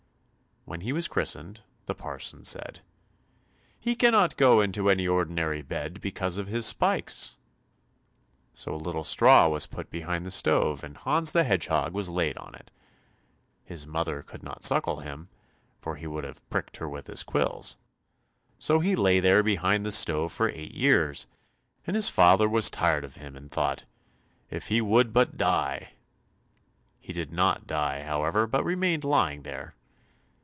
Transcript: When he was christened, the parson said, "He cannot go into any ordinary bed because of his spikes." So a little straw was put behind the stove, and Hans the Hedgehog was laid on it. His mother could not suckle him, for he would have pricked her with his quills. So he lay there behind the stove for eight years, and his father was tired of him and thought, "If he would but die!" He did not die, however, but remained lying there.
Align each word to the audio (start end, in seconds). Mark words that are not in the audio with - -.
When 0.63 0.81
he 0.81 0.93
was 0.93 1.07
christened, 1.07 1.63
the 1.87 1.95
parson 1.95 2.43
said, 2.45 2.81
"He 3.79 3.93
cannot 3.95 4.37
go 4.37 4.61
into 4.61 4.89
any 4.91 5.07
ordinary 5.07 5.63
bed 5.63 5.99
because 5.99 6.37
of 6.37 6.47
his 6.47 6.67
spikes." 6.67 7.35
So 8.53 8.73
a 8.73 8.77
little 8.77 9.03
straw 9.03 9.49
was 9.49 9.65
put 9.65 9.89
behind 9.89 10.23
the 10.23 10.29
stove, 10.31 10.83
and 10.83 10.95
Hans 10.97 11.31
the 11.31 11.43
Hedgehog 11.45 11.93
was 11.95 12.09
laid 12.09 12.37
on 12.37 12.53
it. 12.55 12.69
His 13.65 13.87
mother 13.87 14.21
could 14.21 14.43
not 14.43 14.63
suckle 14.63 14.99
him, 14.99 15.29
for 15.79 15.95
he 15.95 16.05
would 16.07 16.23
have 16.23 16.47
pricked 16.51 16.77
her 16.77 16.87
with 16.87 17.07
his 17.07 17.23
quills. 17.23 17.75
So 18.59 18.79
he 18.79 18.95
lay 18.95 19.19
there 19.19 19.41
behind 19.41 19.83
the 19.83 19.91
stove 19.91 20.31
for 20.31 20.47
eight 20.49 20.75
years, 20.75 21.25
and 21.87 21.95
his 21.95 22.07
father 22.07 22.47
was 22.47 22.69
tired 22.69 23.03
of 23.03 23.15
him 23.15 23.35
and 23.35 23.49
thought, 23.51 23.85
"If 24.51 24.67
he 24.67 24.79
would 24.79 25.11
but 25.11 25.37
die!" 25.37 25.93
He 26.99 27.13
did 27.13 27.31
not 27.33 27.65
die, 27.67 28.03
however, 28.03 28.45
but 28.45 28.63
remained 28.63 29.03
lying 29.03 29.41
there. 29.41 29.73